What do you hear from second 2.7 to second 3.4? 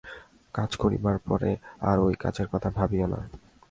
ভাবিও না।